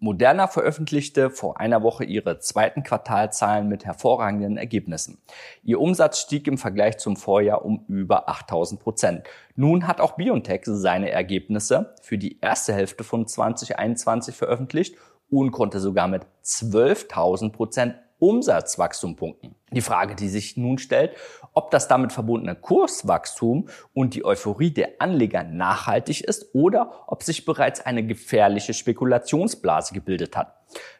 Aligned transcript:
Moderna 0.00 0.46
veröffentlichte 0.46 1.28
vor 1.28 1.58
einer 1.58 1.82
Woche 1.82 2.04
ihre 2.04 2.38
zweiten 2.38 2.84
Quartalzahlen 2.84 3.68
mit 3.68 3.84
hervorragenden 3.84 4.56
Ergebnissen. 4.56 5.18
Ihr 5.64 5.80
Umsatz 5.80 6.20
stieg 6.20 6.46
im 6.46 6.56
Vergleich 6.56 6.98
zum 6.98 7.16
Vorjahr 7.16 7.64
um 7.64 7.84
über 7.88 8.28
8000 8.28 8.80
Prozent. 8.80 9.24
Nun 9.56 9.88
hat 9.88 10.00
auch 10.00 10.12
BioNTech 10.12 10.62
seine 10.64 11.10
Ergebnisse 11.10 11.94
für 12.00 12.16
die 12.16 12.38
erste 12.40 12.72
Hälfte 12.72 13.02
von 13.02 13.26
2021 13.26 14.36
veröffentlicht 14.36 14.96
und 15.30 15.50
konnte 15.50 15.80
sogar 15.80 16.06
mit 16.06 16.22
12.000 16.44 17.50
Prozent 17.50 17.96
Umsatzwachstum 18.18 19.16
punkten. 19.16 19.54
Die 19.70 19.80
Frage, 19.80 20.14
die 20.14 20.28
sich 20.28 20.56
nun 20.56 20.78
stellt, 20.78 21.12
ob 21.52 21.70
das 21.70 21.88
damit 21.88 22.12
verbundene 22.12 22.54
Kurswachstum 22.54 23.68
und 23.94 24.14
die 24.14 24.24
Euphorie 24.24 24.70
der 24.70 25.00
Anleger 25.00 25.44
nachhaltig 25.44 26.22
ist 26.22 26.54
oder 26.54 27.04
ob 27.06 27.22
sich 27.22 27.44
bereits 27.44 27.84
eine 27.84 28.04
gefährliche 28.04 28.74
Spekulationsblase 28.74 29.94
gebildet 29.94 30.36
hat. 30.36 30.54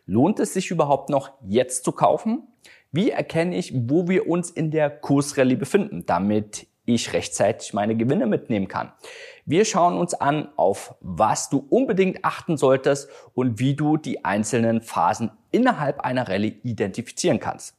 Lohnt 0.07 0.39
es 0.41 0.55
sich 0.55 0.71
überhaupt 0.71 1.11
noch 1.11 1.33
jetzt 1.47 1.85
zu 1.85 1.93
kaufen? 1.93 2.49
Wie 2.93 3.11
erkenne 3.11 3.57
ich, 3.57 3.73
wo 3.75 4.09
wir 4.09 4.29
uns 4.29 4.51
in 4.51 4.71
der 4.71 4.89
Kursrallye 4.91 5.57
befinden, 5.57 6.07
damit 6.07 6.67
ich 6.87 7.13
rechtzeitig 7.13 7.75
meine 7.75 7.97
Gewinne 7.97 8.27
mitnehmen 8.27 8.69
kann? 8.69 8.93
Wir 9.51 9.65
schauen 9.65 9.97
uns 9.97 10.13
an, 10.13 10.51
auf 10.57 10.95
was 11.01 11.49
du 11.49 11.65
unbedingt 11.71 12.23
achten 12.23 12.59
solltest 12.59 13.09
und 13.33 13.59
wie 13.59 13.75
du 13.75 13.97
die 13.97 14.23
einzelnen 14.23 14.83
Phasen 14.83 15.31
innerhalb 15.51 16.01
einer 16.01 16.29
Rallye 16.29 16.61
identifizieren 16.65 17.41
kannst. 17.41 17.75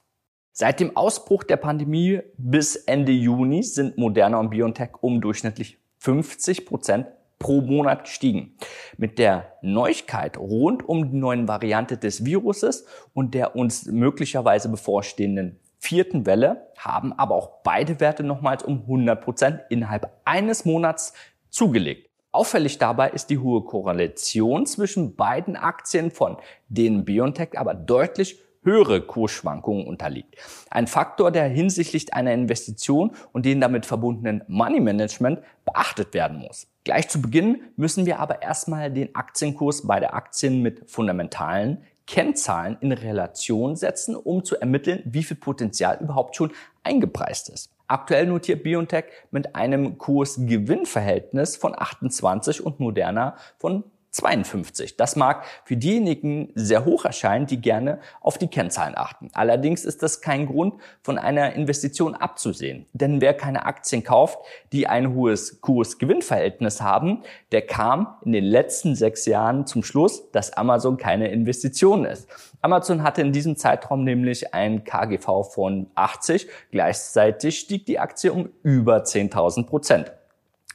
Seit 0.52 0.80
dem 0.80 0.98
Ausbruch 0.98 1.44
der 1.44 1.58
Pandemie 1.58 2.22
bis 2.40 2.76
Ende 2.76 3.12
Juni 3.12 3.62
sind 3.62 4.00
Moderna 4.00 4.40
und 4.40 4.50
BioNTech 4.50 4.94
um 5.02 5.22
durchschnittlich 5.22 5.78
50 6.00 6.66
Prozent 6.66 7.06
pro 7.38 7.62
Monat 7.62 8.06
gestiegen. 8.06 8.58
Mit 8.98 9.20
der 9.20 9.54
Neuigkeit 9.62 10.40
rund 10.40 10.90
um 10.90 11.12
die 11.12 11.18
neuen 11.18 11.48
Variante 11.48 11.98
des 11.98 12.26
Viruses 12.26 12.88
und 13.14 13.36
der 13.36 13.56
uns 13.56 13.86
möglicherweise 13.86 14.70
bevorstehenden 14.70 15.60
vierten 15.78 16.26
Welle 16.26 16.68
haben 16.78 17.14
aber 17.14 17.36
auch 17.36 17.62
beide 17.64 18.00
Werte 18.00 18.24
nochmals 18.24 18.64
um 18.64 18.82
100 18.82 19.24
Prozent 19.24 19.62
innerhalb 19.70 20.12
eines 20.26 20.66
Monats 20.66 21.14
zugelegt. 21.50 22.10
Auffällig 22.32 22.78
dabei 22.78 23.10
ist 23.10 23.32
die 23.32 23.40
hohe 23.40 23.64
Korrelation 23.64 24.66
zwischen 24.68 25.16
beiden 25.16 25.56
Aktien, 25.56 26.12
von 26.12 26.38
denen 26.68 27.04
BioNTech 27.04 27.58
aber 27.58 27.74
deutlich 27.74 28.40
höhere 28.64 29.02
Kursschwankungen 29.02 29.88
unterliegt. 29.88 30.36
Ein 30.70 30.88
Faktor, 30.88 31.32
der 31.32 31.48
hinsichtlich 31.48 32.14
einer 32.14 32.34
Investition 32.34 33.12
und 33.32 33.46
den 33.46 33.62
damit 33.62 33.86
verbundenen 33.86 34.44
Money 34.48 34.80
Management 34.80 35.40
beachtet 35.66 36.14
werden 36.14 36.38
muss. 36.38 36.68
Gleich 36.84 37.10
zu 37.10 37.22
Beginn 37.22 37.62
müssen 37.78 38.06
wir 38.06 38.20
aber 38.20 38.42
erstmal 38.42 38.92
den 38.92 39.16
Aktienkurs 39.16 39.88
bei 39.88 40.00
der 40.00 40.14
Aktien 40.14 40.62
mit 40.62 40.90
fundamentalen 40.90 41.84
Kennzahlen 42.06 42.78
in 42.82 42.92
Relation 42.92 43.76
setzen, 43.76 44.16
um 44.16 44.44
zu 44.44 44.60
ermitteln, 44.60 45.04
wie 45.06 45.24
viel 45.24 45.38
Potenzial 45.38 46.00
überhaupt 46.02 46.36
schon 46.36 46.52
eingepreist 46.84 47.50
ist. 47.50 47.72
Aktuell 47.90 48.28
notiert 48.28 48.62
BioNTech 48.62 49.06
mit 49.32 49.56
einem 49.56 49.98
Kurs-Gewinn-Verhältnis 49.98 51.58
von 51.58 51.74
28 51.76 52.64
und 52.64 52.80
Moderna 52.80 53.36
von 53.58 53.84
52. 54.12 54.98
Das 54.98 55.16
mag 55.16 55.46
für 55.66 55.78
diejenigen 55.78 56.52
sehr 56.56 56.86
hoch 56.86 57.06
erscheinen, 57.06 57.46
die 57.46 57.62
gerne 57.62 58.00
auf 58.22 58.38
die 58.38 58.48
Kennzahlen 58.48 58.98
achten. 58.98 59.30
Allerdings 59.34 59.86
ist 59.86 60.02
das 60.02 60.22
kein 60.22 60.48
Grund, 60.48 60.76
von 61.02 61.18
einer 61.18 61.54
Investition 61.54 62.16
abzusehen. 62.16 62.88
Denn 62.94 63.22
wer 63.22 63.34
keine 63.34 63.66
Aktien 63.66 64.04
kauft, 64.04 64.40
die 64.72 64.88
ein 64.88 65.14
hohes 65.14 65.62
Kurs-Gewinn-Verhältnis 65.62 66.82
haben, 66.82 67.24
der 67.52 67.62
kam 67.62 68.16
in 68.26 68.32
den 68.32 68.46
letzten 68.46 68.96
sechs 68.96 69.26
Jahren 69.26 69.68
zum 69.68 69.84
Schluss, 69.84 70.32
dass 70.32 70.54
Amazon 70.54 70.98
keine 70.98 71.30
Investition 71.30 72.06
ist. 72.06 72.28
Amazon 72.62 73.04
hatte 73.04 73.22
in 73.22 73.32
diesem 73.32 73.56
Zeitraum 73.56 74.04
nämlich 74.04 74.54
ein 74.54 74.84
KGV 74.84 75.44
von 75.44 75.90
80. 75.96 76.48
Gleichzeitig 76.72 77.60
stieg 77.60 77.86
die 77.86 78.00
Aktie 78.00 78.34
um 78.34 78.50
über 78.64 79.04
10.000 79.04 79.66
Prozent. 79.66 80.12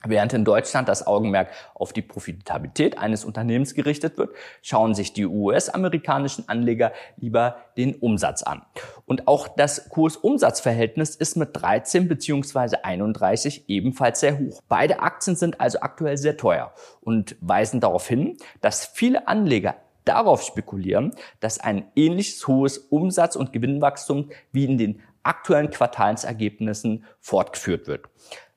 Während 0.07 0.33
in 0.33 0.45
Deutschland 0.45 0.89
das 0.89 1.07
Augenmerk 1.07 1.49
auf 1.75 1.93
die 1.93 2.03
Profitabilität 2.03 2.99
eines 2.99 3.25
Unternehmens 3.25 3.75
gerichtet 3.75 4.19
wird, 4.19 4.31
schauen 4.63 4.95
sich 4.95 5.13
die 5.13 5.27
US-amerikanischen 5.27 6.49
Anleger 6.49 6.93
lieber 7.17 7.57
den 7.77 7.95
Umsatz 7.95 8.43
an. 8.43 8.63
Und 9.07 9.29
auch 9.29 9.49
das 9.49 9.89
Kurs-Umsatz-Verhältnis 9.89 11.17
ist 11.17 11.37
mit 11.37 11.51
13 11.53 12.09
bzw. 12.09 12.77
31 12.83 13.69
ebenfalls 13.69 14.21
sehr 14.21 14.39
hoch. 14.39 14.61
Beide 14.69 15.01
Aktien 15.01 15.37
sind 15.37 15.61
also 15.61 15.81
aktuell 15.81 16.17
sehr 16.17 16.37
teuer 16.37 16.73
und 17.01 17.37
weisen 17.41 17.81
darauf 17.81 18.07
hin, 18.07 18.37
dass 18.61 18.85
viele 18.87 19.29
Anleger 19.29 19.77
darauf 20.05 20.43
spekulieren, 20.43 21.13
dass 21.41 21.59
ein 21.59 21.87
ähnliches 21.97 22.47
hohes 22.47 22.79
Umsatz- 22.79 23.37
und 23.37 23.53
Gewinnwachstum 23.53 24.31
wie 24.53 24.65
in 24.65 24.79
den 24.79 25.01
aktuellen 25.23 25.71
Quartalsergebnissen 25.71 27.05
fortgeführt 27.19 27.87
wird. 27.87 28.05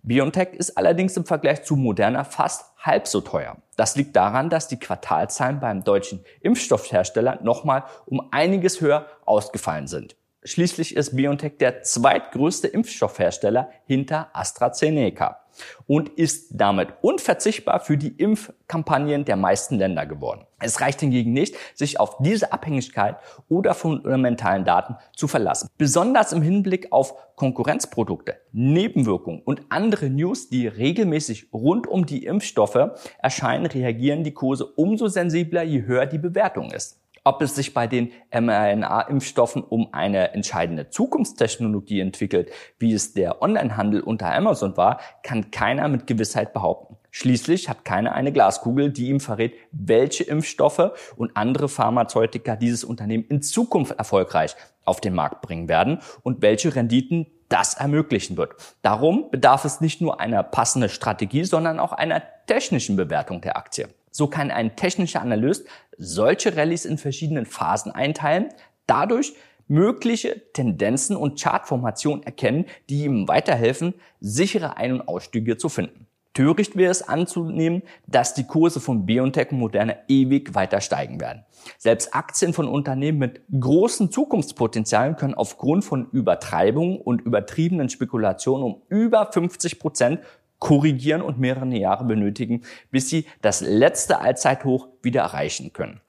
BioNTech 0.04 0.54
ist 0.54 0.78
allerdings 0.78 1.16
im 1.16 1.26
Vergleich 1.26 1.64
zu 1.64 1.76
Moderna 1.76 2.24
fast 2.24 2.66
halb 2.78 3.08
so 3.08 3.22
teuer. 3.22 3.58
Das 3.78 3.96
liegt 3.96 4.16
daran, 4.16 4.50
dass 4.50 4.68
die 4.68 4.80
Quartalzahlen 4.80 5.60
beim 5.60 5.84
deutschen 5.84 6.26
Impfstoffhersteller 6.42 7.40
nochmal 7.44 7.86
um 8.06 8.28
einiges 8.32 8.82
höher 8.82 9.08
ausgefallen 9.26 9.88
sind. 9.88 10.17
Schließlich 10.48 10.96
ist 10.96 11.14
BioNTech 11.14 11.58
der 11.58 11.82
zweitgrößte 11.82 12.70
Impfstoffhersteller 12.70 13.70
hinter 13.86 14.30
AstraZeneca 14.32 15.42
und 15.88 16.08
ist 16.08 16.52
damit 16.52 16.88
unverzichtbar 17.02 17.82
für 17.82 17.98
die 17.98 18.16
Impfkampagnen 18.16 19.26
der 19.26 19.36
meisten 19.36 19.76
Länder 19.76 20.06
geworden. 20.06 20.46
Es 20.62 20.80
reicht 20.80 21.02
hingegen 21.02 21.34
nicht, 21.34 21.56
sich 21.76 22.00
auf 22.00 22.20
diese 22.20 22.54
Abhängigkeit 22.54 23.18
oder 23.50 23.74
fundamentalen 23.74 24.64
Daten 24.64 24.96
zu 25.14 25.28
verlassen. 25.28 25.68
Besonders 25.78 26.32
im 26.32 26.42
Hinblick 26.42 26.94
auf 26.94 27.36
Konkurrenzprodukte, 27.36 28.38
Nebenwirkungen 28.54 29.42
und 29.42 29.64
andere 29.68 30.10
News, 30.10 30.48
die 30.48 30.68
regelmäßig 30.68 31.50
rund 31.52 31.88
um 31.88 32.06
die 32.06 32.24
Impfstoffe 32.24 32.92
erscheinen, 33.20 33.66
reagieren 33.66 34.24
die 34.24 34.34
Kurse 34.34 34.66
umso 34.66 35.10
sensibler, 35.10 35.64
je 35.64 35.84
höher 35.84 36.06
die 36.06 36.20
Bewertung 36.20 36.72
ist. 36.72 37.02
Ob 37.28 37.42
es 37.42 37.56
sich 37.56 37.74
bei 37.74 37.88
den 37.88 38.14
mRNA-Impfstoffen 38.32 39.62
um 39.62 39.94
eine 39.94 40.32
entscheidende 40.34 40.90
Zukunftstechnologie 40.90 42.00
entwickelt, 42.00 42.52
wie 42.80 42.94
es 42.94 43.12
der 43.12 43.42
Onlinehandel 43.42 44.00
unter 44.00 44.34
Amazon 44.34 44.78
war, 44.78 45.02
kann 45.24 45.52
keiner 45.52 45.90
mit 45.90 46.08
Gewissheit 46.08 46.54
behaupten. 46.54 46.96
Schließlich 47.12 47.68
hat 47.68 47.84
keiner 47.84 48.14
eine 48.14 48.32
Glaskugel, 48.32 48.94
die 48.94 49.10
ihm 49.10 49.20
verrät, 49.20 49.56
welche 49.74 50.24
Impfstoffe 50.24 50.94
und 51.18 51.36
andere 51.36 51.68
Pharmazeutika 51.68 52.56
dieses 52.56 52.86
Unternehmen 52.86 53.26
in 53.28 53.42
Zukunft 53.42 54.00
erfolgreich 54.00 54.56
auf 54.86 55.02
den 55.02 55.14
Markt 55.14 55.42
bringen 55.42 55.68
werden 55.68 56.00
und 56.24 56.42
welche 56.42 56.74
Renditen 56.78 57.28
das 57.50 57.74
ermöglichen 57.74 58.38
wird. 58.38 58.54
Darum 58.84 59.30
bedarf 59.32 59.66
es 59.66 59.82
nicht 59.82 60.00
nur 60.00 60.22
einer 60.22 60.44
passenden 60.44 60.90
Strategie, 60.90 61.44
sondern 61.44 61.82
auch 61.82 61.92
einer 61.92 62.24
technischen 62.46 62.96
Bewertung 62.96 63.42
der 63.42 63.58
Aktie. 63.58 63.90
So 64.18 64.26
kann 64.26 64.50
ein 64.50 64.76
technischer 64.76 65.22
Analyst 65.22 65.68
solche 65.96 66.58
Rallyes 66.58 66.86
in 66.86 66.98
verschiedenen 66.98 67.46
Phasen 67.46 67.92
einteilen, 67.92 68.50
dadurch 68.88 69.34
mögliche 69.68 70.42
Tendenzen 70.54 71.16
und 71.16 71.40
Chartformationen 71.40 72.24
erkennen, 72.24 72.66
die 72.90 73.04
ihm 73.04 73.28
weiterhelfen, 73.28 73.94
sichere 74.20 74.76
Ein- 74.76 74.94
und 74.94 75.08
Ausstiege 75.08 75.58
zu 75.58 75.70
finden. 75.70 76.08
Töricht 76.34 76.76
wäre 76.76 76.90
es 76.90 77.08
anzunehmen, 77.08 77.84
dass 78.08 78.34
die 78.34 78.46
Kurse 78.46 78.80
von 78.80 79.06
BioNTech 79.06 79.52
und 79.52 79.60
Moderna 79.60 79.94
ewig 80.08 80.56
weiter 80.56 80.82
steigen 80.82 81.22
werden. 81.22 81.46
Selbst 81.78 82.16
Aktien 82.16 82.54
von 82.54 82.68
Unternehmen 82.68 83.20
mit 83.20 83.42
großen 83.60 84.12
Zukunftspotenzialen 84.12 85.16
können 85.16 85.36
aufgrund 85.36 85.86
von 85.86 86.10
Übertreibungen 86.10 86.98
und 86.98 87.22
übertriebenen 87.22 87.90
Spekulationen 87.90 88.64
um 88.64 88.82
über 88.90 89.32
50 89.32 89.78
Prozent 89.78 90.22
korrigieren 90.60 91.22
und 91.22 91.40
mehrere 91.40 91.76
Jahre 91.76 92.06
benötigen, 92.06 92.64
bis 92.92 93.10
sie 93.10 93.26
das 93.42 93.62
letzte 93.62 94.20
Allzeithoch 94.20 94.88
wieder 95.02 95.22
erreichen 95.22 95.74
können. 95.74 96.02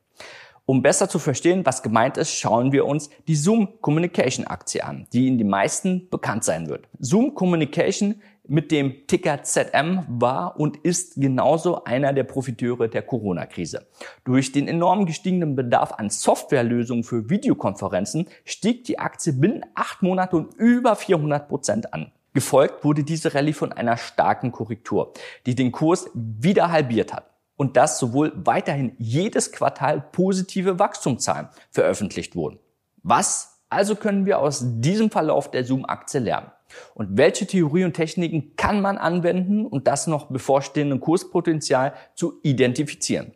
Um 0.71 0.83
besser 0.83 1.09
zu 1.09 1.19
verstehen, 1.19 1.65
was 1.65 1.83
gemeint 1.83 2.19
ist, 2.19 2.35
schauen 2.35 2.73
wir 2.73 2.85
uns 2.85 3.09
die 3.27 3.37
Zoom 3.37 3.81
Communication 3.81 4.47
Aktie 4.47 4.85
an, 4.85 5.07
die 5.15 5.27
Ihnen 5.27 5.39
die 5.39 5.45
meisten 5.45 6.11
bekannt 6.11 6.45
sein 6.45 6.69
wird. 6.69 6.89
Zoom 6.99 7.35
Communication 7.35 8.21
mit 8.47 8.71
dem 8.71 9.07
Ticker 9.07 9.43
ZM 9.43 10.05
war 10.09 10.61
und 10.61 10.77
ist 10.77 11.15
genauso 11.17 11.85
einer 11.85 12.13
der 12.13 12.25
Profiteure 12.25 12.89
der 12.89 13.01
Corona-Krise. 13.01 13.87
Durch 14.25 14.53
den 14.53 14.69
enorm 14.69 15.07
gestiegenen 15.07 15.57
Bedarf 15.57 15.93
an 15.93 16.11
Softwarelösungen 16.11 17.03
für 17.03 17.31
Videokonferenzen 17.31 18.29
stieg 18.45 18.85
die 18.85 18.99
Aktie 18.99 19.33
binnen 19.33 19.65
acht 19.75 20.03
Monate 20.03 20.37
um 20.37 20.51
über 20.59 20.97
400 20.97 21.49
Prozent 21.49 21.95
an. 21.95 22.13
Gefolgt 22.35 22.85
wurde 22.85 23.05
diese 23.05 23.35
Rallye 23.35 23.53
von 23.53 23.73
einer 23.73 23.97
starken 23.97 24.53
Korrektur, 24.53 25.13
die 25.47 25.55
den 25.55 25.73
Kurs 25.73 26.11
wieder 26.15 26.71
halbiert 26.71 27.13
hat. 27.13 27.31
Und 27.57 27.77
dass 27.77 27.99
sowohl 27.99 28.33
weiterhin 28.37 28.95
jedes 28.99 29.51
Quartal 29.51 30.01
positive 30.01 30.79
Wachstumszahlen 30.79 31.49
veröffentlicht 31.71 32.37
wurden. 32.37 32.61
Was 33.03 33.59
also 33.69 33.97
können 33.97 34.27
wir 34.27 34.39
aus 34.39 34.63
diesem 34.65 35.11
Verlauf 35.11 35.51
der 35.51 35.65
Zoom-Aktie 35.65 36.21
lernen? 36.21 36.51
Und 36.95 37.17
welche 37.17 37.47
Theorie 37.47 37.85
und 37.85 37.95
Techniken 37.95 38.55
kann 38.57 38.81
man 38.81 38.99
anwenden, 38.99 39.67
um 39.67 39.83
das 39.85 40.07
noch 40.07 40.27
bevorstehende 40.27 40.99
Kurspotenzial 40.99 41.95
zu 42.15 42.39
identifizieren? 42.43 43.33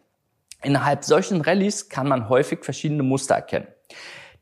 Innerhalb 0.63 1.05
solchen 1.05 1.41
Rallyes 1.41 1.89
kann 1.89 2.09
man 2.09 2.29
häufig 2.29 2.65
verschiedene 2.65 3.03
Muster 3.03 3.35
erkennen. 3.35 3.67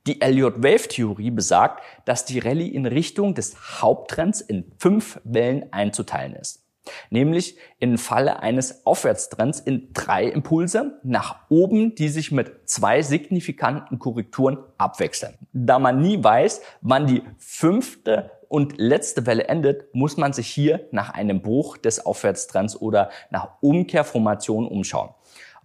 Die 0.06 0.22
Elliott-Wave-Theorie 0.22 1.30
besagt, 1.30 1.82
dass 2.06 2.24
die 2.24 2.38
Rallye 2.38 2.68
in 2.68 2.86
Richtung 2.86 3.34
des 3.34 3.82
Haupttrends 3.82 4.40
in 4.40 4.72
fünf 4.78 5.20
Wellen 5.24 5.72
einzuteilen 5.72 6.34
ist. 6.34 6.64
Nämlich 7.10 7.58
im 7.78 7.98
Falle 7.98 8.40
eines 8.40 8.86
Aufwärtstrends 8.86 9.60
in 9.60 9.92
drei 9.92 10.24
Impulse 10.24 10.98
nach 11.04 11.50
oben, 11.50 11.94
die 11.94 12.08
sich 12.08 12.32
mit 12.32 12.68
zwei 12.68 13.02
signifikanten 13.02 13.98
Korrekturen 13.98 14.58
abwechseln. 14.78 15.34
Da 15.52 15.78
man 15.78 16.00
nie 16.00 16.24
weiß, 16.24 16.62
wann 16.80 17.06
die 17.06 17.22
fünfte 17.38 18.30
und 18.48 18.78
letzte 18.78 19.26
Welle 19.26 19.48
endet, 19.48 19.94
muss 19.94 20.16
man 20.16 20.32
sich 20.32 20.48
hier 20.48 20.88
nach 20.90 21.10
einem 21.10 21.42
Bruch 21.42 21.76
des 21.76 22.04
Aufwärtstrends 22.04 22.80
oder 22.80 23.10
nach 23.30 23.50
Umkehrformation 23.60 24.66
umschauen. 24.66 25.10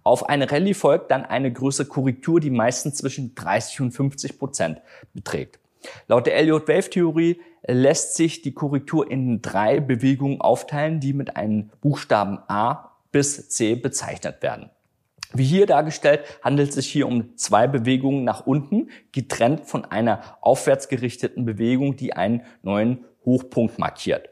Auf 0.06 0.28
eine 0.28 0.52
Rallye 0.52 0.72
folgt 0.72 1.10
dann 1.10 1.24
eine 1.24 1.52
größere 1.52 1.88
Korrektur, 1.88 2.38
die 2.38 2.50
meistens 2.50 2.94
zwischen 2.94 3.34
30 3.34 3.80
und 3.80 3.90
50 3.90 4.38
Prozent 4.38 4.80
beträgt. 5.14 5.58
Laut 6.06 6.28
der 6.28 6.36
Elliott-Wave-Theorie 6.36 7.40
lässt 7.66 8.14
sich 8.14 8.40
die 8.40 8.54
Korrektur 8.54 9.10
in 9.10 9.42
drei 9.42 9.80
Bewegungen 9.80 10.40
aufteilen, 10.40 11.00
die 11.00 11.12
mit 11.12 11.36
einem 11.36 11.70
Buchstaben 11.80 12.38
A 12.46 12.92
bis 13.10 13.48
C 13.48 13.74
bezeichnet 13.74 14.44
werden. 14.44 14.70
Wie 15.32 15.44
hier 15.44 15.66
dargestellt, 15.66 16.20
handelt 16.40 16.68
es 16.68 16.76
sich 16.76 16.86
hier 16.86 17.08
um 17.08 17.36
zwei 17.36 17.66
Bewegungen 17.66 18.22
nach 18.22 18.46
unten, 18.46 18.90
getrennt 19.10 19.66
von 19.66 19.86
einer 19.86 20.22
aufwärtsgerichteten 20.40 21.44
Bewegung, 21.44 21.96
die 21.96 22.12
einen 22.12 22.42
neuen 22.62 23.04
Hochpunkt 23.24 23.80
markiert. 23.80 24.28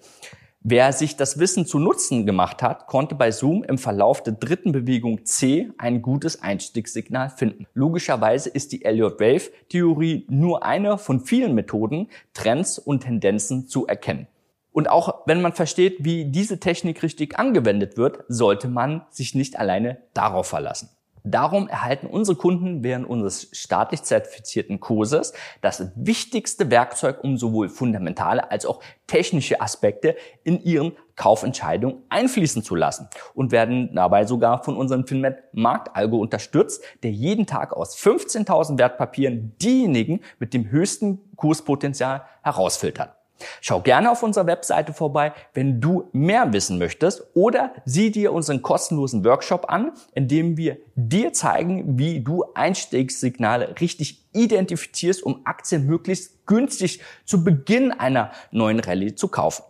Wer 0.67 0.95
sich 0.95 1.19
das 1.19 1.39
Wissen 1.39 1.67
zu 1.67 1.79
Nutzen 1.79 2.25
gemacht 2.25 2.63
hat, 2.63 2.87
konnte 2.87 3.15
bei 3.15 3.31
Zoom 3.31 3.65
im 3.65 3.77
Verlauf 3.77 4.23
der 4.23 4.33
dritten 4.33 4.73
Bewegung 4.73 5.27
C 5.27 5.69
ein 5.77 6.01
gutes 6.01 6.41
Einstiegssignal 6.41 7.29
finden. 7.29 7.67
Logischerweise 7.75 8.49
ist 8.49 8.73
die 8.73 8.83
Elliott-Wave-Theorie 8.83 10.25
nur 10.31 10.65
eine 10.65 10.97
von 10.97 11.21
vielen 11.21 11.55
Methoden, 11.55 12.09
Trends 12.33 12.79
und 12.79 13.01
Tendenzen 13.01 13.69
zu 13.69 13.87
erkennen. 13.87 14.27
Und 14.73 14.89
auch 14.89 15.27
wenn 15.27 15.43
man 15.43 15.53
versteht, 15.53 16.03
wie 16.03 16.25
diese 16.25 16.59
Technik 16.61 17.03
richtig 17.03 17.39
angewendet 17.39 17.99
wird, 17.99 18.25
sollte 18.29 18.69
man 18.69 19.03
sich 19.11 19.35
nicht 19.35 19.59
alleine 19.59 19.99
darauf 20.15 20.47
verlassen. 20.47 20.89
Darum 21.27 21.69
erhalten 21.69 22.07
unsere 22.07 22.37
Kunden 22.37 22.85
während 22.85 23.09
unseres 23.09 23.49
staatlich 23.53 24.03
zertifizierten 24.03 24.79
Kurses 24.79 25.33
das 25.63 25.91
wichtigste 25.97 26.71
Werkzeug, 26.71 27.25
um 27.25 27.39
sowohl 27.39 27.71
fundamentale 27.71 28.51
als 28.51 28.67
auch 28.67 28.81
technische 29.07 29.63
Aspekte 29.63 30.17
in 30.43 30.63
ihren 30.63 30.93
Kaufentscheidungen 31.17 32.03
einfließen 32.11 32.63
zu 32.63 32.75
lassen 32.75 33.09
und 33.33 33.53
werden 33.53 33.95
dabei 33.95 34.27
sogar 34.27 34.65
von 34.65 34.77
unserem 34.77 35.07
Finmet 35.07 35.39
Marktalgo 35.53 36.19
unterstützt, 36.19 36.85
der 37.03 37.13
jeden 37.13 37.47
Tag 37.47 37.73
aus 37.73 37.97
15.000 37.97 38.77
Wertpapieren 38.77 39.57
diejenigen 39.63 40.21
mit 40.39 40.53
dem 40.53 40.71
höchsten 40.71 41.21
Kurspotenzial 41.37 42.27
herausfiltert. 42.43 43.17
Schau 43.61 43.81
gerne 43.81 44.11
auf 44.11 44.23
unserer 44.23 44.47
Webseite 44.47 44.93
vorbei, 44.93 45.33
wenn 45.53 45.81
du 45.81 46.09
mehr 46.13 46.53
wissen 46.53 46.79
möchtest 46.79 47.23
oder 47.35 47.73
sieh 47.85 48.11
dir 48.11 48.33
unseren 48.33 48.63
kostenlosen 48.63 49.25
Workshop 49.25 49.67
an, 49.69 49.93
in 50.15 50.29
dem 50.29 50.57
wir 50.57 50.79
dir 50.95 51.33
zeigen, 51.33 51.99
wie 51.99 52.21
du 52.21 52.45
Einstiegssignale 52.55 53.75
richtig 53.81 54.25
identifizierst, 54.33 55.23
um 55.23 55.41
Aktien 55.45 55.87
möglichst 55.87 56.47
günstig 56.47 57.01
zu 57.25 57.45
Beginn 57.45 57.93
einer 57.93 58.33
neuen 58.51 58.81
Rallye 58.81 59.15
zu 59.15 59.29
kaufen. 59.29 59.65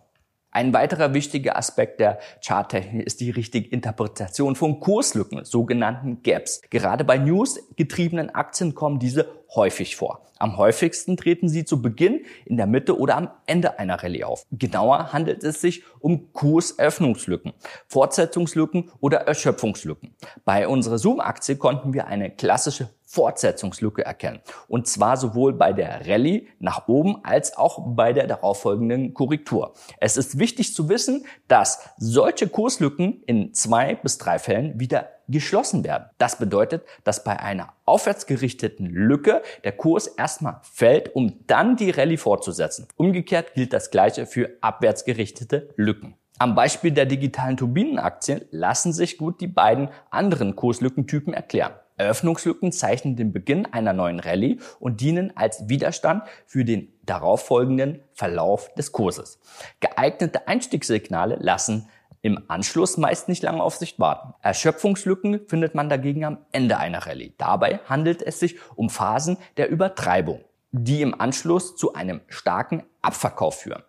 Ein 0.55 0.71
weiterer 0.73 1.13
wichtiger 1.13 1.57
Aspekt 1.57 1.99
der 1.99 2.17
Charttechnik 2.41 3.05
ist 3.05 3.19
die 3.19 3.29
richtige 3.29 3.67
Interpretation 3.67 4.55
von 4.55 4.79
Kurslücken, 4.79 5.43
sogenannten 5.43 6.23
Gaps. 6.23 6.61
Gerade 6.69 7.03
bei 7.03 7.17
newsgetriebenen 7.17 8.33
Aktien 8.33 8.73
kommen 8.73 8.97
diese 8.97 9.27
häufig 9.53 9.97
vor. 9.97 10.21
Am 10.39 10.55
häufigsten 10.55 11.17
treten 11.17 11.49
sie 11.49 11.65
zu 11.65 11.81
Beginn, 11.81 12.25
in 12.45 12.55
der 12.55 12.67
Mitte 12.67 12.97
oder 12.97 13.17
am 13.17 13.31
Ende 13.45 13.79
einer 13.79 14.01
Rallye 14.01 14.23
auf. 14.23 14.45
Genauer 14.49 15.11
handelt 15.11 15.43
es 15.43 15.59
sich 15.59 15.83
um 15.99 16.31
Kurseröffnungslücken, 16.31 17.51
Fortsetzungslücken 17.87 18.91
oder 19.01 19.27
Erschöpfungslücken. 19.27 20.15
Bei 20.45 20.69
unserer 20.69 20.99
Zoom-Aktie 20.99 21.57
konnten 21.57 21.93
wir 21.93 22.07
eine 22.07 22.31
klassische 22.31 22.89
Fortsetzungslücke 23.15 24.05
erkennen. 24.05 24.41
Und 24.67 24.87
zwar 24.87 25.15
sowohl 25.15 25.53
bei 25.53 25.71
der 25.71 26.05
Rallye 26.05 26.47
nach 26.59 26.87
oben 26.89 27.23
als 27.23 27.57
auch 27.57 27.79
bei 27.95 28.11
der 28.11 28.27
darauffolgenden 28.27 29.13
Korrektur. 29.13 29.73
Es 29.99 30.17
ist 30.17 30.37
wichtig 30.37 30.75
zu 30.75 30.89
wissen, 30.89 31.25
dass 31.47 31.79
solche 31.97 32.49
Kurslücken 32.49 33.23
in 33.25 33.53
zwei 33.53 33.95
bis 33.95 34.17
drei 34.17 34.37
Fällen 34.37 34.79
wieder 34.79 35.09
geschlossen 35.29 35.83
werden. 35.83 36.09
Das 36.17 36.37
bedeutet, 36.37 36.83
dass 37.03 37.23
bei 37.23 37.39
einer 37.39 37.73
aufwärtsgerichteten 37.85 38.85
Lücke 38.85 39.41
der 39.63 39.71
Kurs 39.71 40.07
erstmal 40.07 40.59
fällt, 40.61 41.15
um 41.15 41.39
dann 41.47 41.77
die 41.77 41.89
Rallye 41.89 42.17
fortzusetzen. 42.17 42.87
Umgekehrt 42.97 43.53
gilt 43.53 43.71
das 43.71 43.91
gleiche 43.91 44.25
für 44.25 44.51
abwärtsgerichtete 44.61 45.69
Lücken. 45.77 46.15
Am 46.37 46.53
Beispiel 46.53 46.91
der 46.91 47.05
digitalen 47.05 47.55
Turbinenaktien 47.55 48.41
lassen 48.51 48.91
sich 48.91 49.17
gut 49.17 49.39
die 49.39 49.47
beiden 49.47 49.87
anderen 50.09 50.57
Kurslückentypen 50.57 51.33
erklären. 51.33 51.71
Eröffnungslücken 51.97 52.71
zeichnen 52.71 53.15
den 53.15 53.31
Beginn 53.31 53.65
einer 53.65 53.93
neuen 53.93 54.19
Rallye 54.19 54.59
und 54.79 55.01
dienen 55.01 55.35
als 55.37 55.69
Widerstand 55.69 56.23
für 56.45 56.65
den 56.65 56.91
darauffolgenden 57.03 58.01
Verlauf 58.13 58.73
des 58.73 58.91
Kurses. 58.91 59.39
Geeignete 59.79 60.47
Einstiegssignale 60.47 61.37
lassen 61.39 61.87
im 62.25 62.43
Anschluss 62.47 62.97
meist 62.97 63.29
nicht 63.29 63.43
lange 63.43 63.61
auf 63.61 63.75
sich 63.75 63.99
warten. 63.99 64.33
Erschöpfungslücken 64.41 65.47
findet 65.47 65.75
man 65.75 65.89
dagegen 65.89 66.25
am 66.25 66.39
Ende 66.51 66.79
einer 66.79 67.05
Rallye. 67.05 67.35
Dabei 67.37 67.79
handelt 67.87 68.23
es 68.23 68.39
sich 68.39 68.57
um 68.75 68.89
Phasen 68.89 69.37
der 69.57 69.69
Übertreibung, 69.69 70.43
die 70.71 71.03
im 71.03 71.21
Anschluss 71.21 71.75
zu 71.75 71.93
einem 71.93 72.21
starken 72.27 72.83
Abverkauf 73.03 73.59
führen. 73.59 73.83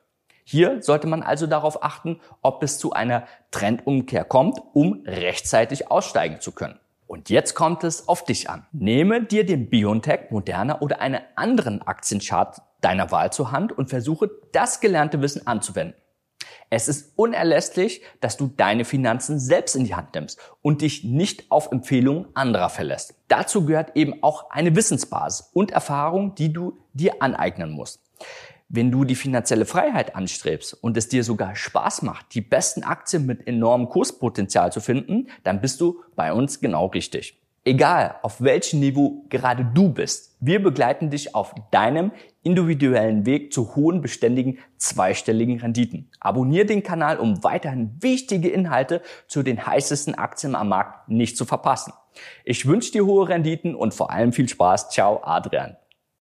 Hier 0.45 0.83
sollte 0.83 1.07
man 1.07 1.23
also 1.23 1.47
darauf 1.47 1.83
achten, 1.83 2.21
ob 2.43 2.63
es 2.63 2.79
zu 2.79 2.93
einer 2.93 3.27
Trendumkehr 3.51 4.25
kommt, 4.25 4.61
um 4.75 5.03
rechtzeitig 5.07 5.91
aussteigen 5.91 6.41
zu 6.41 6.53
können. 6.53 6.79
Und 7.07 7.31
jetzt 7.31 7.55
kommt 7.55 7.85
es 7.85 8.09
auf 8.09 8.25
dich 8.25 8.51
an. 8.51 8.67
Nehme 8.73 9.23
dir 9.25 9.47
den 9.47 9.71
Biontech, 9.71 10.31
Moderna 10.31 10.81
oder 10.81 11.01
einen 11.01 11.21
anderen 11.37 11.83
Aktienchart 11.83 12.61
deiner 12.81 13.11
Wahl 13.11 13.33
zur 13.33 13.53
Hand 13.53 13.73
und 13.73 13.91
versuche 13.91 14.31
das 14.53 14.81
gelernte 14.81 15.21
Wissen 15.23 15.47
anzuwenden. 15.47 15.95
Es 16.69 16.89
ist 16.89 17.13
unerlässlich, 17.17 18.03
dass 18.21 18.37
du 18.37 18.49
deine 18.49 18.85
Finanzen 18.85 19.39
selbst 19.39 19.77
in 19.77 19.85
die 19.85 19.95
Hand 19.95 20.15
nimmst 20.15 20.41
und 20.63 20.83
dich 20.83 21.05
nicht 21.05 21.51
auf 21.51 21.71
Empfehlungen 21.71 22.27
anderer 22.35 22.71
verlässt. 22.71 23.15
Dazu 23.29 23.65
gehört 23.67 23.97
eben 23.97 24.23
auch 24.23 24.51
eine 24.51 24.75
Wissensbasis 24.75 25.51
und 25.53 25.71
Erfahrung, 25.71 26.35
die 26.35 26.53
du 26.53 26.79
dir 26.93 27.23
aneignen 27.23 27.71
musst. 27.71 28.01
Wenn 28.69 28.91
du 28.91 29.05
die 29.05 29.15
finanzielle 29.15 29.65
Freiheit 29.65 30.17
anstrebst 30.17 30.75
und 30.75 30.97
es 30.97 31.09
dir 31.09 31.23
sogar 31.23 31.55
Spaß 31.55 32.03
macht, 32.03 32.35
die 32.35 32.41
besten 32.41 32.83
Aktien 32.83 33.25
mit 33.25 33.47
enormem 33.47 33.89
Kurspotenzial 33.89 34.73
zu 34.73 34.81
finden, 34.81 35.29
dann 35.45 35.61
bist 35.61 35.81
du 35.81 36.03
bei 36.17 36.33
uns 36.33 36.61
genau 36.61 36.87
richtig. 36.87 37.41
Egal, 37.65 38.17
auf 38.23 38.41
welchem 38.41 38.81
Niveau 38.81 39.25
gerade 39.29 39.65
du 39.65 39.89
bist, 39.89 40.37
wir 40.41 40.63
begleiten 40.63 41.11
dich 41.11 41.35
auf 41.35 41.53
deinem 41.71 42.13
individuellen 42.43 43.27
Weg 43.27 43.53
zu 43.53 43.75
hohen, 43.77 44.01
beständigen, 44.01 44.59
zweistelligen 44.79 45.61
Renditen. 45.61 46.11
Abonnier 46.21 46.65
den 46.65 46.83
Kanal, 46.83 47.19
um 47.19 47.43
weiterhin 47.43 47.97
wichtige 48.01 48.49
Inhalte 48.49 49.01
zu 49.27 49.43
den 49.43 49.65
heißesten 49.65 50.15
Aktien 50.15 50.55
am 50.55 50.69
Markt 50.69 51.09
nicht 51.09 51.37
zu 51.37 51.45
verpassen. 51.45 51.93
Ich 52.45 52.67
wünsche 52.67 52.93
dir 52.93 53.05
hohe 53.05 53.29
Renditen 53.29 53.75
und 53.75 53.95
vor 53.95 54.11
allem 54.11 54.33
viel 54.33 54.49
Spaß. 54.49 54.91
Ciao, 54.91 55.21
Adrian. 55.23 55.77